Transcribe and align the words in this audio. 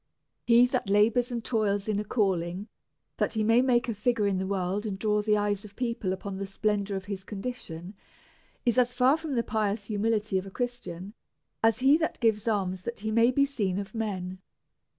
He 0.47 0.65
that 0.65 0.89
labours 0.89 1.31
and 1.31 1.45
toils 1.45 1.87
in 1.87 1.99
a 1.99 2.03
calling, 2.03 2.67
that 3.17 3.37
makes 3.37 3.87
a 3.87 3.93
figure 3.93 4.25
in 4.25 4.39
the 4.39 4.47
world, 4.47 4.87
and 4.87 4.97
draws 4.97 5.25
the 5.27 5.37
eyes 5.37 5.63
of 5.63 5.75
people 5.75 6.11
upon 6.11 6.37
the 6.37 6.47
splendour 6.47 6.97
of 6.97 7.05
his 7.05 7.23
condition, 7.23 7.93
is 8.65 8.79
as 8.79 8.95
far 8.95 9.15
from 9.15 9.35
the 9.35 9.43
pious 9.43 9.83
humility 9.83 10.39
of 10.39 10.47
a 10.47 10.49
Chris 10.49 10.79
tian 10.79 11.13
as 11.61 11.77
he 11.81 11.97
that 11.97 12.19
gives 12.19 12.47
alms 12.47 12.81
that 12.81 13.01
he 13.01 13.11
may 13.11 13.29
be 13.29 13.45
seen 13.45 13.77
of 13.77 13.93
men. 13.93 14.39